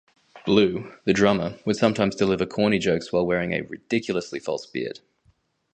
[0.47, 4.99] Blue, the drummer, would sometimes deliver corny jokes while wearing a ridiculously false beard.